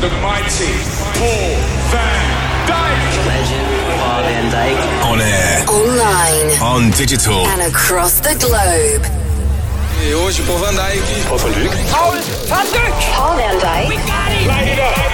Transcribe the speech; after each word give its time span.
the 0.00 0.08
mighty 0.22 0.70
Paul 1.18 1.58
van 1.90 2.22
Dyk. 2.70 3.26
Legend 3.26 3.66
Paul 3.98 4.22
van 4.22 4.46
Dyk. 4.50 4.78
On 5.10 5.20
air, 5.20 5.64
Online 5.68 6.50
on 6.62 6.90
digital, 6.92 7.46
and 7.46 7.62
across 7.62 8.20
the 8.20 8.34
globe. 8.38 9.04
Hey, 9.98 10.12
hoje 10.12 10.42
Paul 10.46 10.58
van 10.58 10.74
Dyk. 10.74 11.02
Paul 11.28 11.38
van 11.38 11.52
Dyk. 11.52 11.70
Paul 11.90 13.36
van 13.36 13.58
Dyk. 13.58 13.98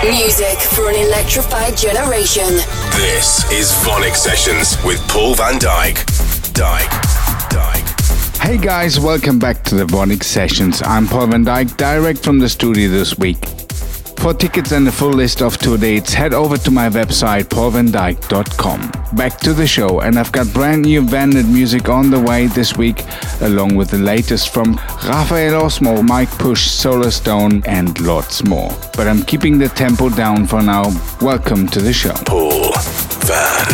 Music 0.04 0.58
for 0.58 0.88
an 0.88 0.96
electrified 0.96 1.76
generation. 1.76 2.48
this 2.92 3.44
is 3.50 3.72
VONYC 3.84 4.14
Sessions 4.14 4.76
with 4.84 5.00
Paul 5.08 5.34
van 5.34 5.58
Dyk. 5.58 6.04
Dyke. 6.52 6.90
Dyk. 7.48 7.84
Hey 8.42 8.58
guys, 8.58 9.00
welcome 9.00 9.38
back 9.38 9.62
to 9.64 9.74
the 9.76 9.86
VONYC 9.86 10.22
Sessions. 10.22 10.82
I'm 10.84 11.06
Paul 11.08 11.28
van 11.28 11.44
Dyk, 11.44 11.76
direct 11.78 12.22
from 12.22 12.38
the 12.38 12.48
studio 12.48 12.90
this 12.90 13.16
week. 13.16 13.38
For 14.24 14.32
tickets 14.32 14.72
and 14.72 14.86
the 14.86 14.90
full 14.90 15.10
list 15.10 15.42
of 15.42 15.58
tour 15.58 15.76
dates, 15.76 16.14
head 16.14 16.32
over 16.32 16.56
to 16.56 16.70
my 16.70 16.88
website 16.88 17.44
paulvandyk.com. 17.44 19.16
Back 19.18 19.38
to 19.40 19.52
the 19.52 19.66
show, 19.66 20.00
and 20.00 20.18
I've 20.18 20.32
got 20.32 20.50
brand 20.54 20.86
new 20.86 21.02
Vandit 21.02 21.46
music 21.46 21.90
on 21.90 22.08
the 22.08 22.18
way 22.18 22.46
this 22.46 22.74
week, 22.74 23.04
along 23.42 23.74
with 23.74 23.90
the 23.90 23.98
latest 23.98 24.48
from 24.48 24.76
Rafael 25.06 25.60
Osmo, 25.60 26.02
Mike 26.02 26.30
Push, 26.38 26.68
Solarstone, 26.68 27.62
and 27.68 28.00
lots 28.00 28.42
more. 28.44 28.70
But 28.96 29.08
I'm 29.08 29.22
keeping 29.24 29.58
the 29.58 29.68
tempo 29.68 30.08
down 30.08 30.46
for 30.46 30.62
now. 30.62 30.84
Welcome 31.20 31.68
to 31.68 31.82
the 31.82 31.92
show. 31.92 32.14
Paul 32.24 32.72
van 33.28 33.66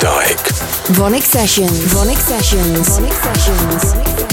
Dyk. 0.00 0.40
VONYC 0.96 1.22
Sessions. 1.22 1.84
VONYC 1.92 2.16
Sessions. 2.16 2.98
VONYC 2.98 3.12
Sessions. 3.12 4.27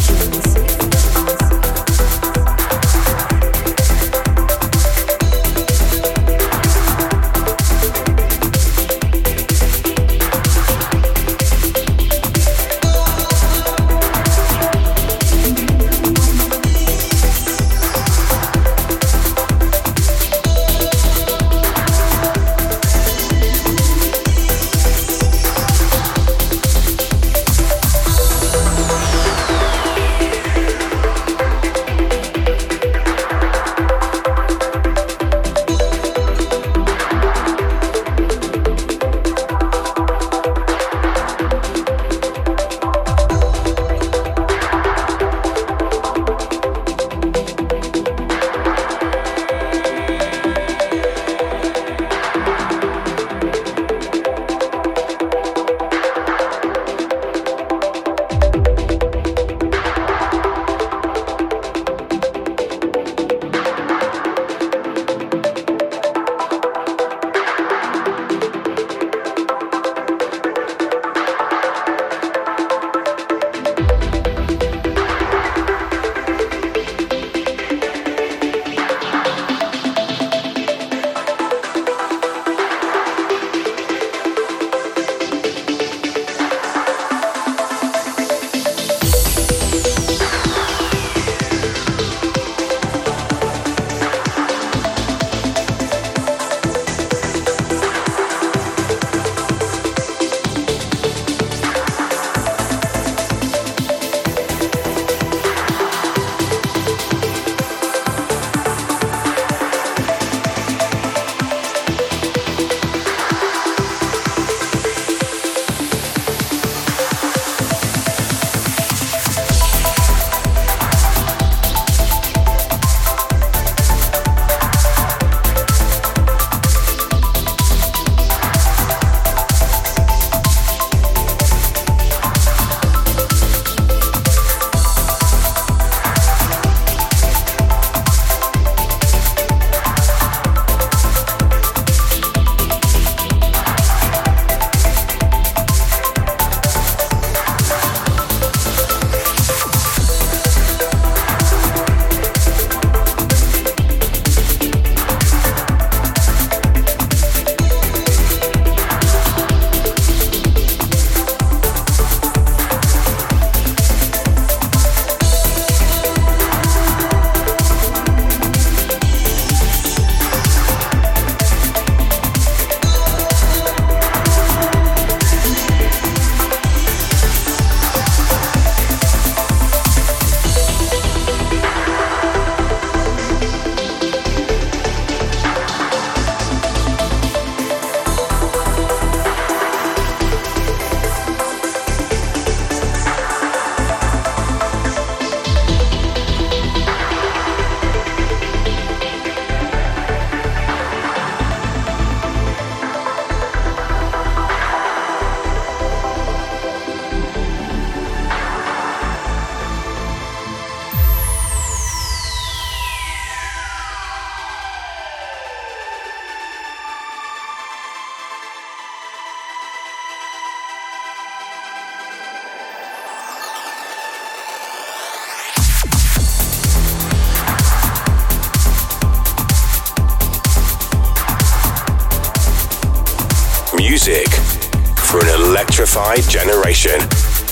Electrified 235.86 236.28
generation. 236.28 237.00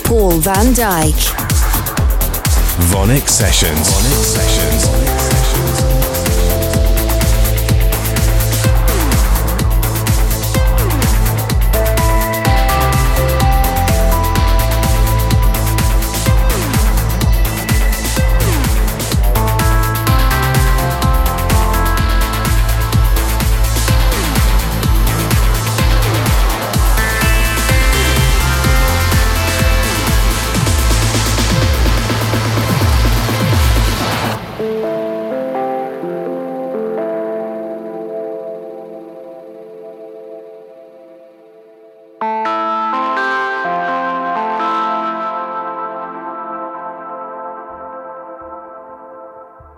Paul 0.04 0.40
van 0.40 0.74
Dyk. 0.74 1.16
VONYC 2.90 3.30
Sessions. 3.30 3.90
VONYC 3.90 4.24
Sessions. 4.26 5.43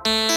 Bye. 0.06 0.35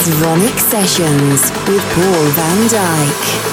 Is 0.00 0.14
VONYC 0.14 0.58
Sessions 0.58 1.50
with 1.68 1.84
Paul 1.94 2.24
van 2.32 2.68
Dyk. 2.68 3.49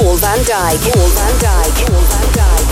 Paul 0.00 0.16
van 0.16 0.38
Dyk. 0.38 0.90
Paul 0.92 1.08
van 1.08 1.38
Dyk. 1.38 1.84
Paul 1.84 2.04
van 2.08 2.32
Dyk. 2.32 2.69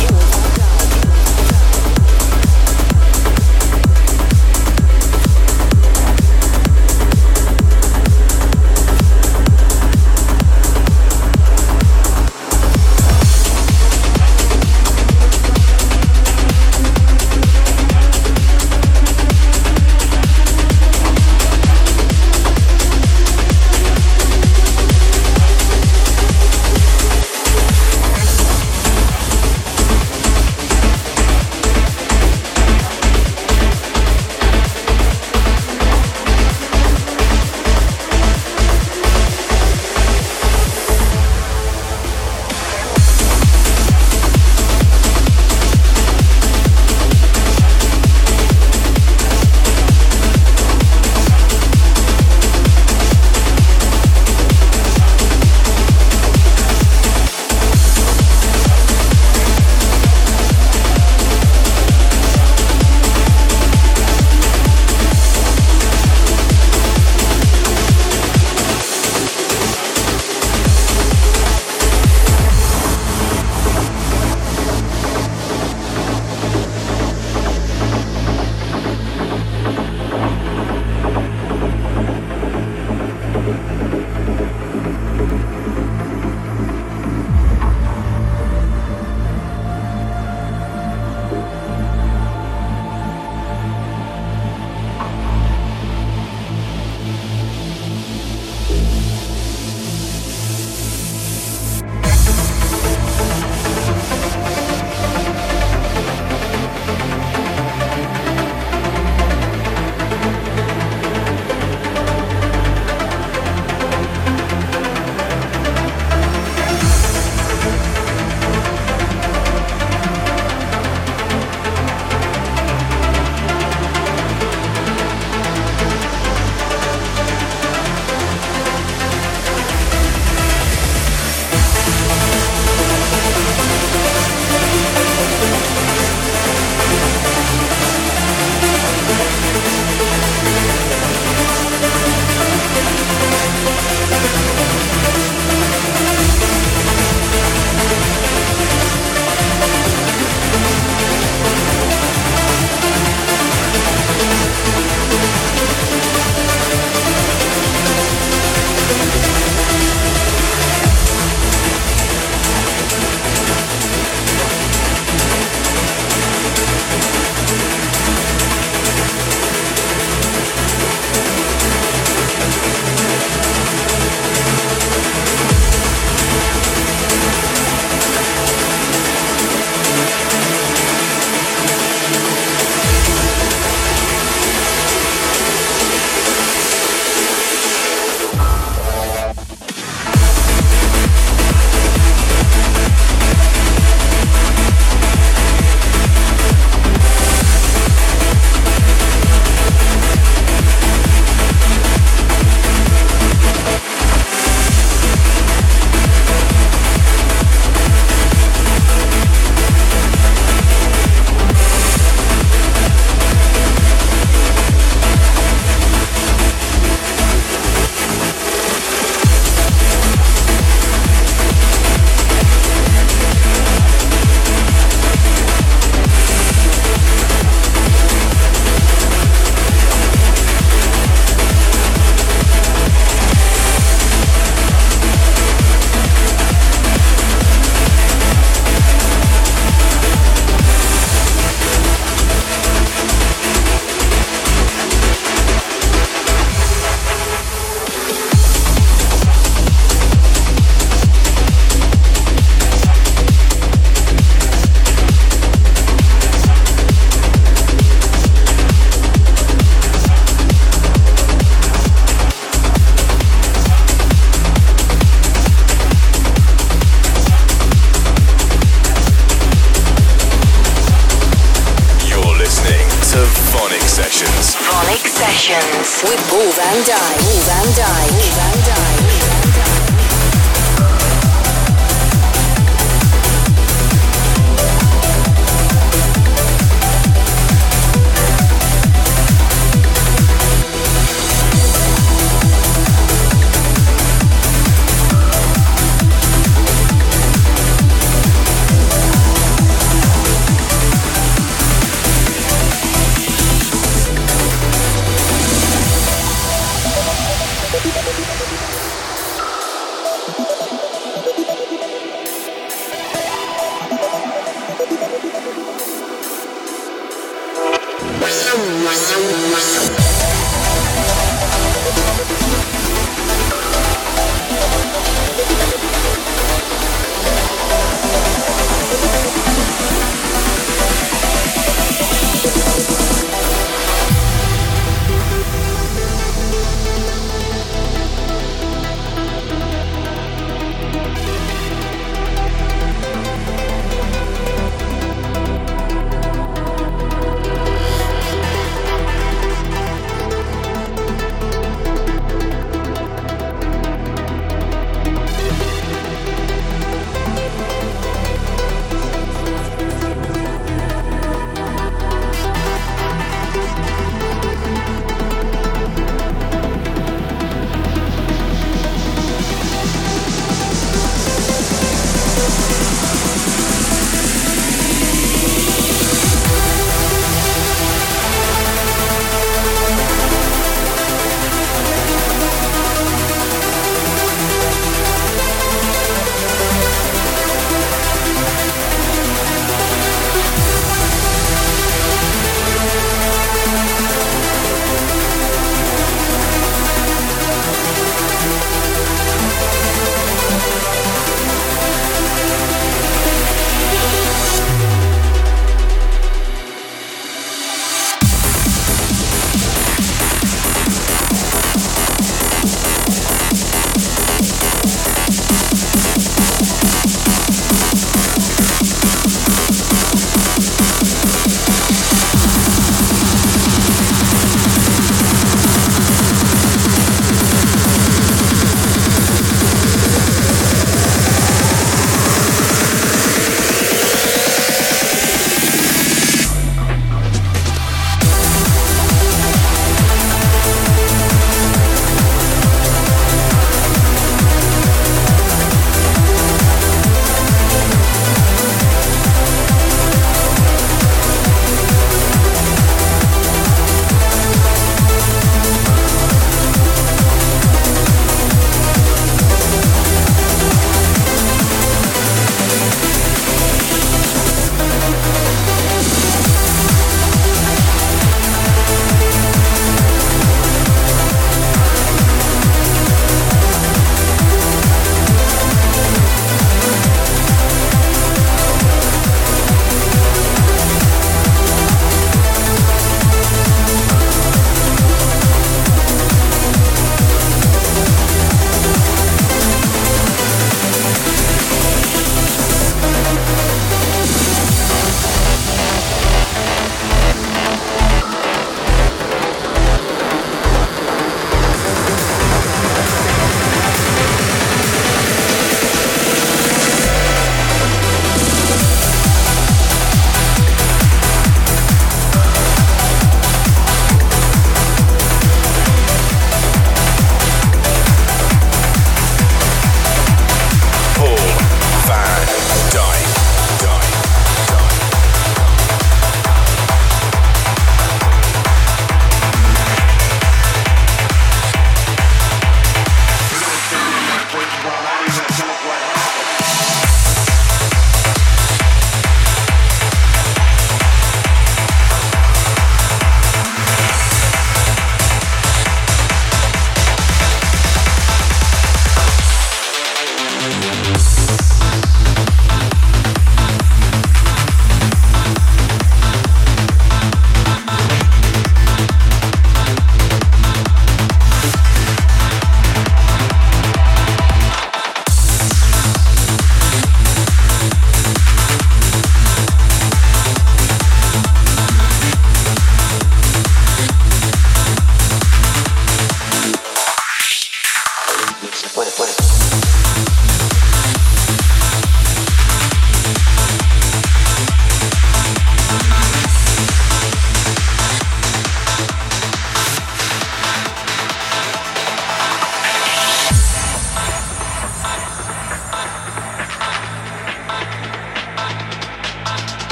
Música 318.58 319.97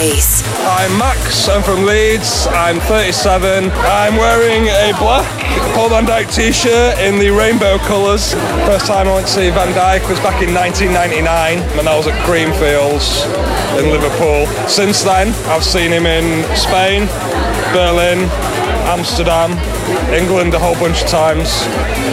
I'm 0.00 0.96
Max. 0.96 1.46
I'm 1.46 1.62
from 1.62 1.84
Leeds. 1.84 2.46
I'm 2.52 2.80
37. 2.80 3.70
I'm 3.70 4.16
wearing 4.16 4.66
a 4.68 4.96
black 4.98 5.28
Paul 5.74 5.90
Van 5.90 6.06
Dyk 6.06 6.34
t-shirt 6.34 6.98
in 7.00 7.18
the 7.18 7.28
rainbow 7.28 7.76
colours. 7.76 8.32
First 8.64 8.86
time 8.86 9.08
I 9.08 9.14
went 9.16 9.26
to 9.26 9.32
see 9.32 9.50
Van 9.50 9.74
Dyk 9.74 10.08
was 10.08 10.18
back 10.20 10.40
in 10.42 10.54
1999 10.54 11.76
when 11.76 11.86
I 11.86 11.94
was 11.98 12.06
at 12.06 12.16
Creamfields 12.24 13.28
in 13.78 13.90
Liverpool. 13.90 14.46
Since 14.66 15.02
then, 15.02 15.34
I've 15.52 15.64
seen 15.64 15.92
him 15.92 16.06
in 16.06 16.44
Spain, 16.56 17.04
Berlin, 17.76 18.24
Amsterdam, 18.88 19.52
England 20.12 20.54
a 20.54 20.58
whole 20.58 20.74
bunch 20.74 21.02
of 21.02 21.08
times. 21.08 21.48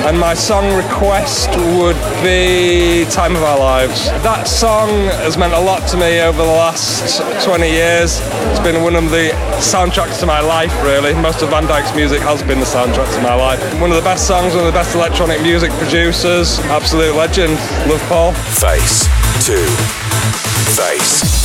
And 0.05 0.19
my 0.19 0.33
song 0.33 0.75
request 0.75 1.49
would 1.77 1.97
be 2.23 3.05
Time 3.11 3.35
of 3.35 3.43
Our 3.43 3.59
Lives. 3.59 4.05
That 4.23 4.47
song 4.47 4.89
has 5.23 5.37
meant 5.37 5.53
a 5.53 5.59
lot 5.59 5.87
to 5.89 5.97
me 5.97 6.21
over 6.21 6.37
the 6.37 6.57
last 6.63 7.21
20 7.43 7.69
years. 7.69 8.19
It's 8.51 8.59
been 8.59 8.83
one 8.83 8.95
of 8.95 9.09
the 9.11 9.29
soundtracks 9.59 10.19
to 10.19 10.25
my 10.25 10.39
life, 10.39 10.73
really. 10.83 11.13
Most 11.13 11.41
of 11.41 11.49
Van 11.49 11.65
Dyk's 11.67 11.95
music 11.95 12.21
has 12.21 12.41
been 12.43 12.59
the 12.59 12.65
soundtrack 12.65 13.13
to 13.15 13.21
my 13.21 13.33
life. 13.33 13.61
One 13.81 13.91
of 13.91 13.95
the 13.95 14.03
best 14.03 14.27
songs, 14.27 14.53
one 14.53 14.65
of 14.65 14.73
the 14.73 14.77
best 14.77 14.95
electronic 14.95 15.41
music 15.41 15.71
producers. 15.73 16.59
Absolute 16.71 17.15
legend. 17.15 17.53
Love 17.89 18.01
Paul. 18.09 18.33
Face 18.33 19.05
to 19.45 19.57
face. 20.75 21.36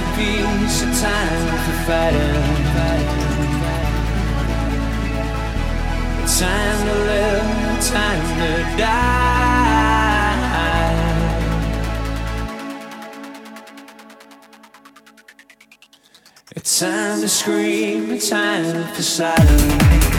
a 0.00 0.16
piece 0.16 0.82
of 0.82 0.90
time 1.00 1.46
for 1.64 1.76
fighting. 1.86 2.60
Time 6.38 6.80
to 6.86 6.94
live, 7.10 7.48
time 7.90 8.24
to 8.40 8.50
die. 8.78 9.20
It's 16.56 16.80
time 16.80 17.20
to 17.20 17.28
scream, 17.28 18.10
it's 18.10 18.30
time 18.30 18.86
for 18.94 19.02
silence. 19.02 20.09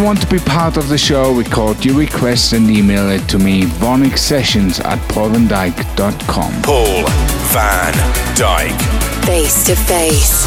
You 0.00 0.06
want 0.06 0.22
to 0.22 0.26
be 0.28 0.38
part 0.38 0.78
of 0.78 0.88
the 0.88 0.96
show, 0.96 1.30
record 1.34 1.84
your 1.84 1.94
request 1.94 2.54
and 2.54 2.70
email 2.70 3.10
it 3.10 3.28
to 3.28 3.38
me, 3.38 3.64
VONYCSessions 3.64 4.82
at 4.82 4.98
paulvandyk.com. 5.10 6.62
Paul 6.62 7.04
van 7.52 7.92
Dyk. 8.34 9.26
Face 9.26 9.62
to 9.66 9.76
face. 9.76 10.46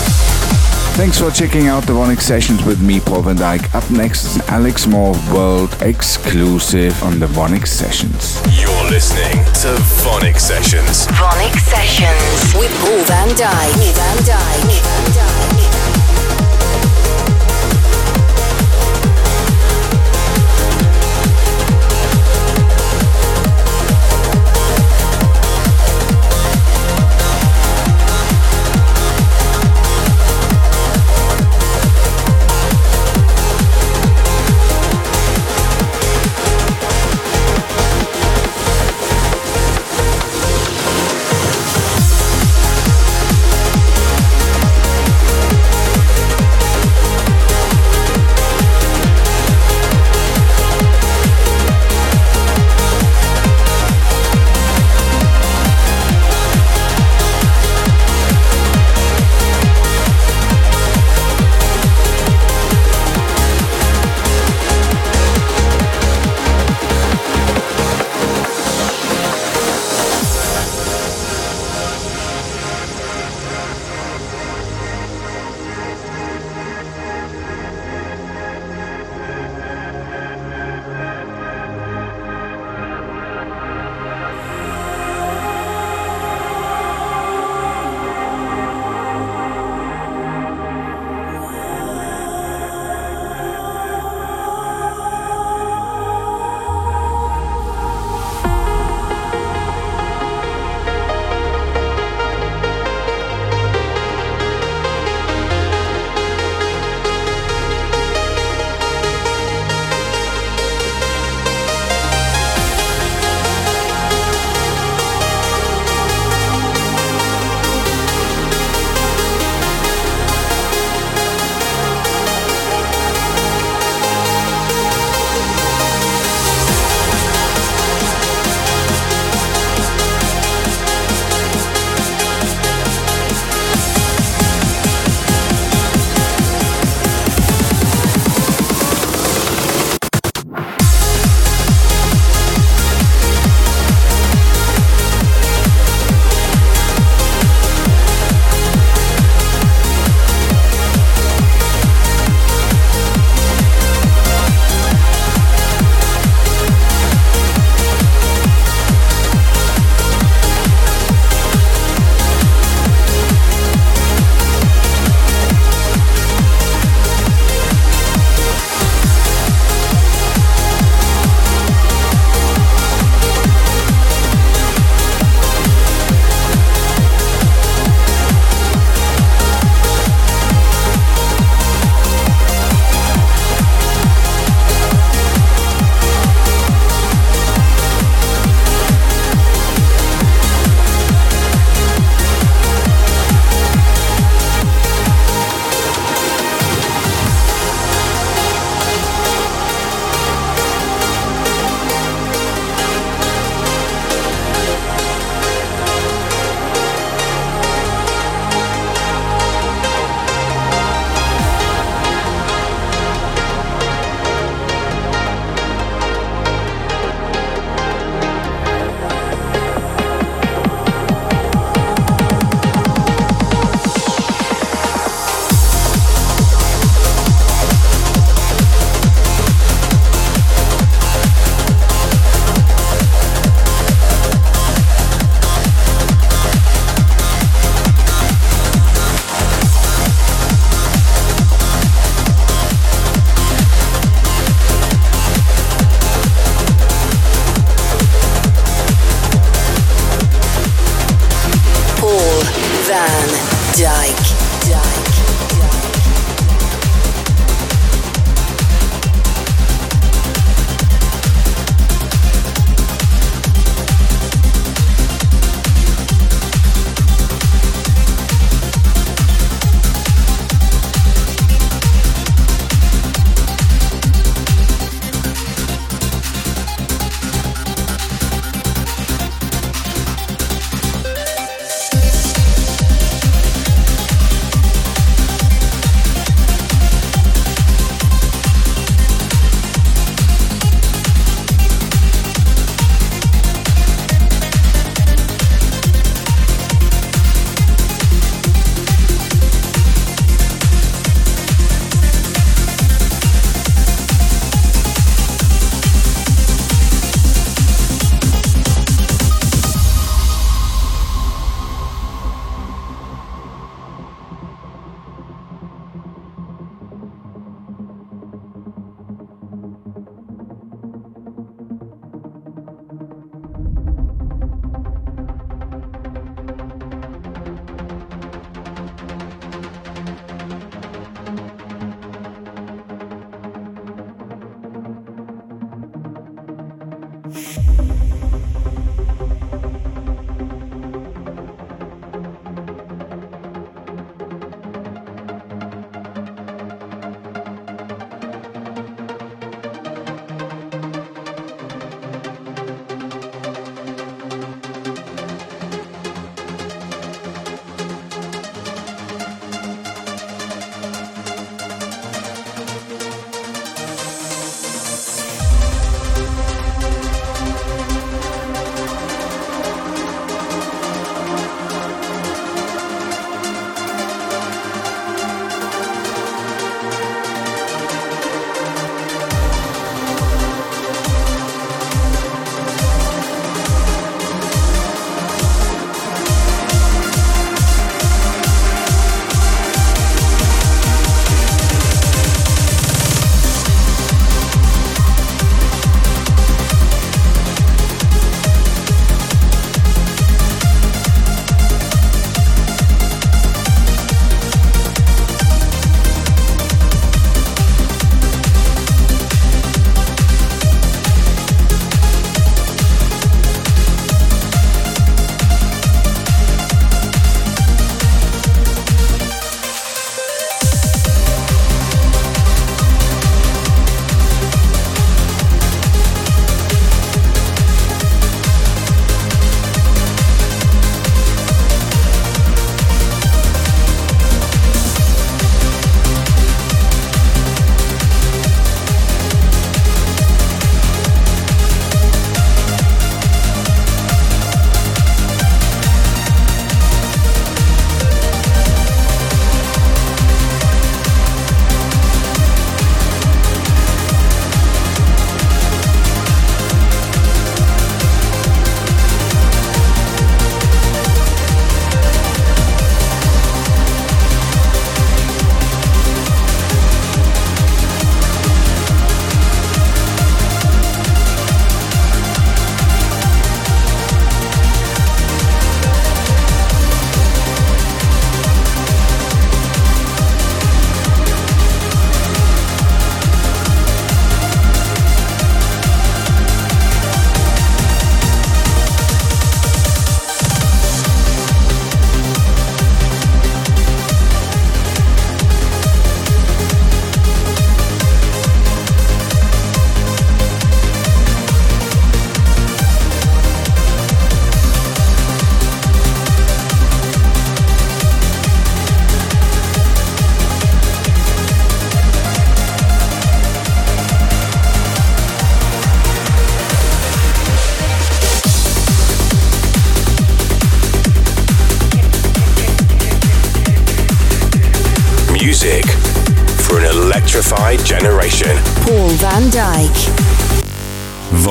Thanks 0.98 1.20
for 1.20 1.30
checking 1.30 1.68
out 1.68 1.84
the 1.84 1.94
VONYC 1.94 2.20
Sessions 2.20 2.64
with 2.66 2.82
me, 2.82 3.00
Paul 3.00 3.22
van 3.22 3.36
Dyk. 3.36 3.76
Up 3.76 3.88
next 3.92 4.26
is 4.26 4.36
an 4.38 4.42
Alex 4.48 4.88
Moore 4.88 5.14
World 5.32 5.78
exclusive 5.82 7.04
on 7.04 7.20
the 7.20 7.28
VONYC 7.28 7.68
Sessions. 7.68 8.42
You're 8.60 8.90
listening 8.90 9.38
to 9.62 9.78
VONYC 10.02 10.40
Sessions. 10.40 11.06
VONYC 11.10 11.60
Sessions 11.60 12.56
with 12.56 12.72
Paul 12.82 13.04
van 13.04 13.30
Dyk. 13.30 13.72
Paul 13.74 13.94
van 13.94 14.18
Dyk. 14.18 14.93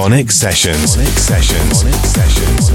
VONYC 0.03 0.33
Sessions. 0.33 0.97
VONYC 0.97 1.17
Sessions. 1.17 1.85
VONYC 1.85 2.05
Sessions. 2.07 2.71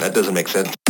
That 0.00 0.12
doesn't 0.14 0.34
make 0.34 0.46
sense. 0.46 0.81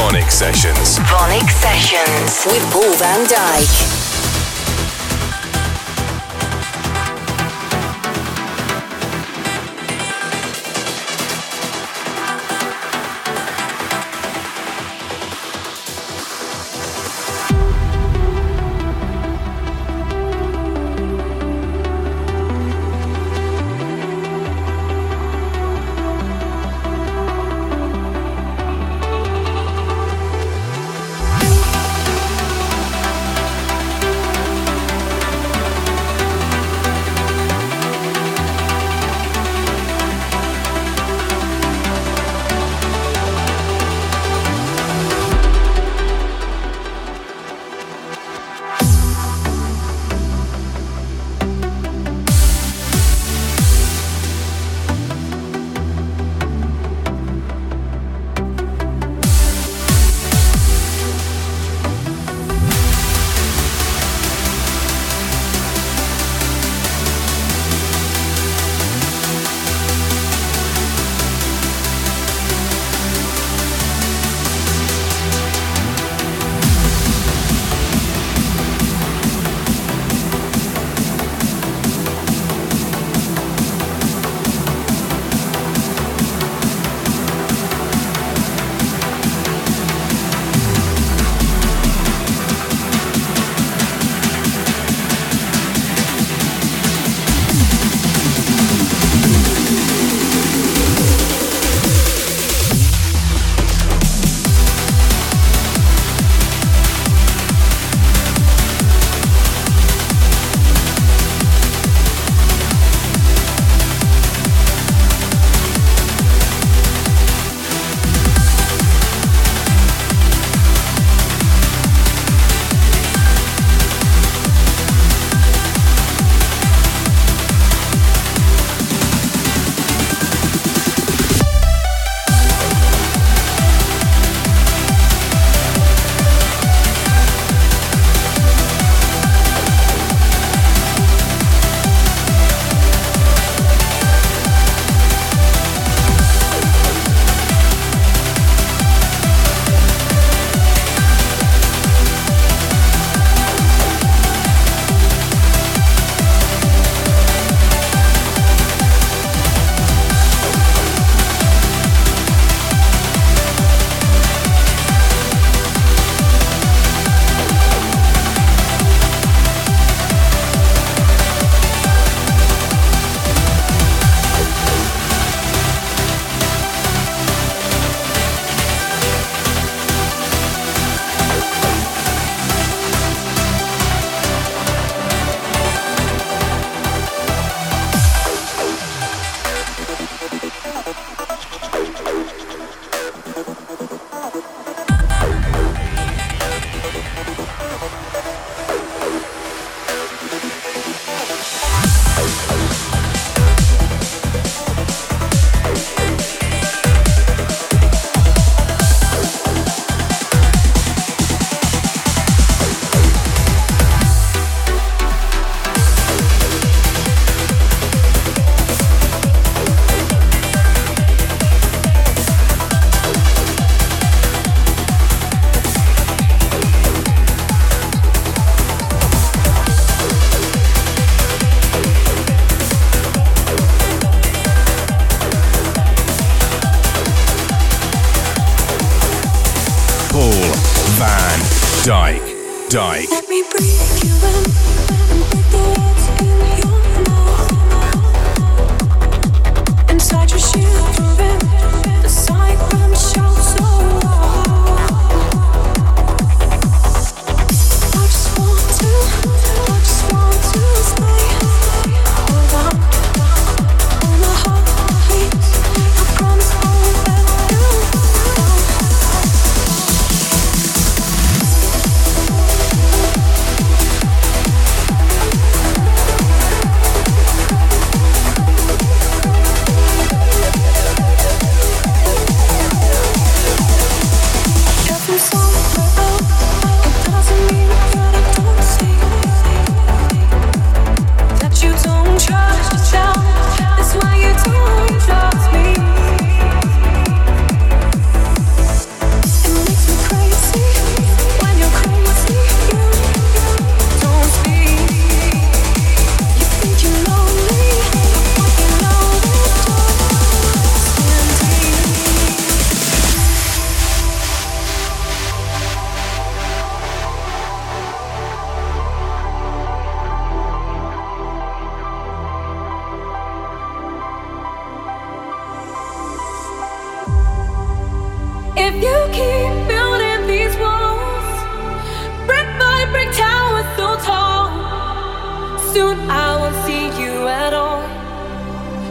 To 0.00 0.06
VONYC 0.06 0.30
Sessions. 0.30 0.98
VONYC 1.00 1.50
Sessions 1.50 2.46
with 2.46 2.72
Paul 2.72 2.92
van 2.96 3.26
Dyk. 3.26 3.99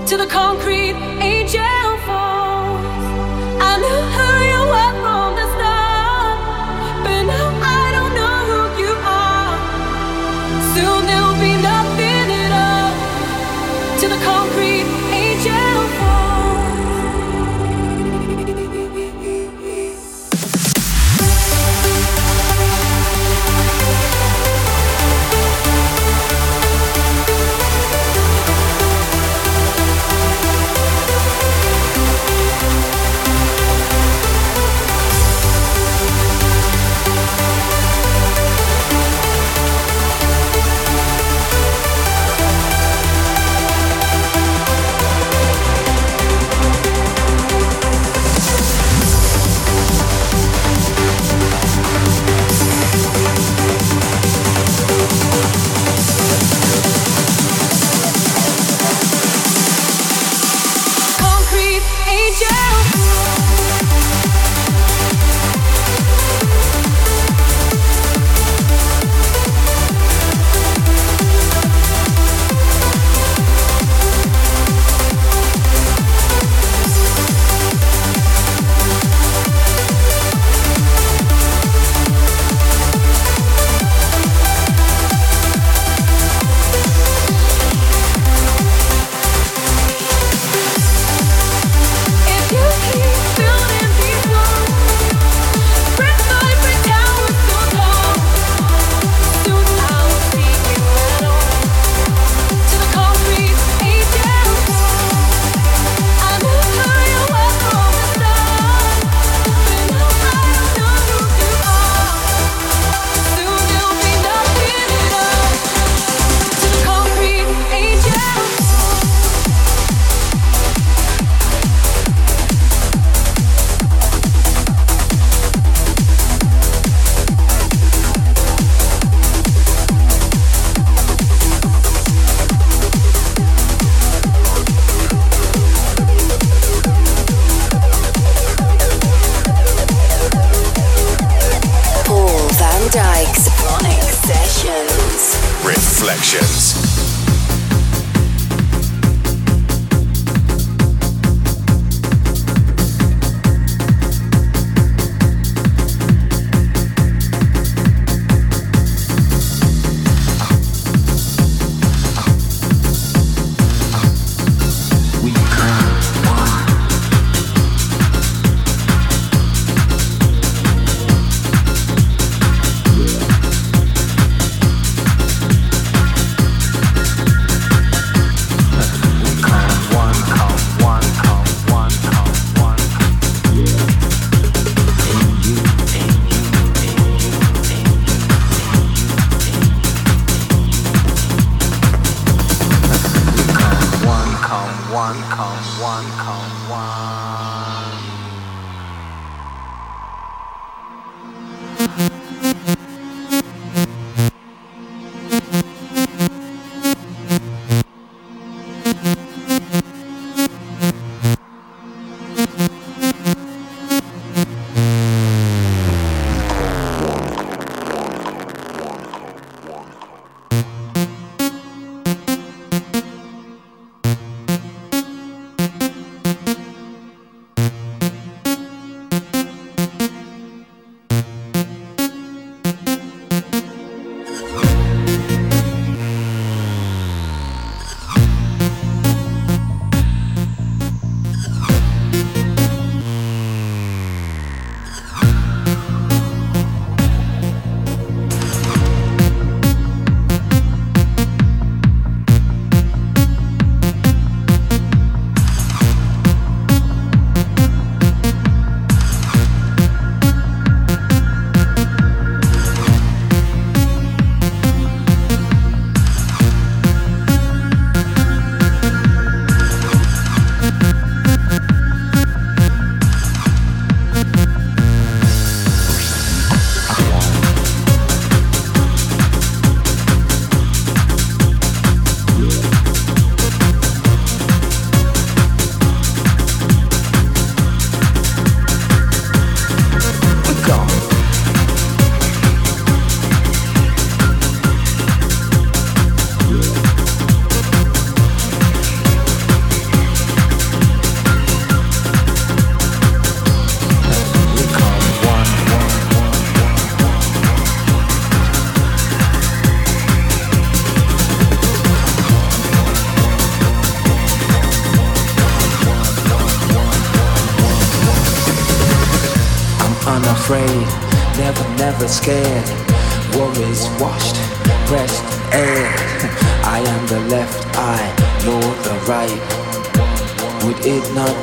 to 0.09 0.17
the 0.17 0.25
concrete. 0.25 1.18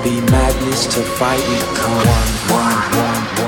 Be 0.03 0.21
madness 0.31 0.87
to 0.87 1.01
fight? 1.03 1.41
We 1.49 1.59
come 1.77 1.97
one, 1.97 2.31
one, 2.51 2.79
one, 2.97 3.25
one, 3.39 3.46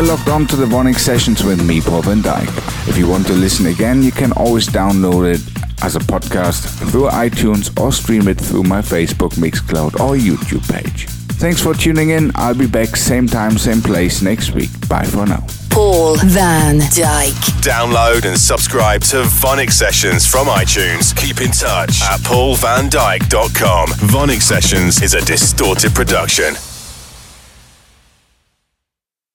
You 0.00 0.06
are 0.06 0.16
logged 0.16 0.30
on 0.30 0.46
to 0.46 0.56
the 0.56 0.64
VONYC 0.64 0.98
Sessions 0.98 1.44
with 1.44 1.62
me, 1.62 1.82
Paul 1.82 2.00
Van 2.00 2.22
Dyk. 2.22 2.48
If 2.88 2.96
you 2.96 3.06
want 3.06 3.26
to 3.26 3.34
listen 3.34 3.66
again, 3.66 4.02
you 4.02 4.10
can 4.10 4.32
always 4.32 4.66
download 4.66 5.34
it 5.34 5.42
as 5.84 5.94
a 5.94 5.98
podcast 5.98 6.90
through 6.90 7.10
iTunes 7.10 7.78
or 7.78 7.92
stream 7.92 8.26
it 8.26 8.40
through 8.40 8.62
my 8.62 8.80
Facebook, 8.80 9.32
Mixcloud, 9.34 10.00
or 10.00 10.16
YouTube 10.16 10.66
page. 10.72 11.06
Thanks 11.36 11.60
for 11.60 11.74
tuning 11.74 12.10
in. 12.10 12.32
I'll 12.34 12.54
be 12.54 12.66
back 12.66 12.96
same 12.96 13.26
time, 13.26 13.58
same 13.58 13.82
place 13.82 14.22
next 14.22 14.52
week. 14.52 14.70
Bye 14.88 15.04
for 15.04 15.26
now. 15.26 15.44
Paul 15.68 16.16
Van 16.16 16.78
Dyk. 16.78 17.34
Download 17.60 18.24
and 18.24 18.38
subscribe 18.38 19.02
to 19.02 19.24
VONYC 19.24 19.70
Sessions 19.70 20.26
from 20.26 20.46
iTunes. 20.46 21.14
Keep 21.14 21.42
in 21.42 21.50
touch 21.50 22.00
at 22.04 22.20
paulvandyk.com. 22.20 23.88
VONYC 23.88 24.40
Sessions 24.40 25.02
is 25.02 25.12
a 25.12 25.22
distorted 25.26 25.94
production. 25.94 26.54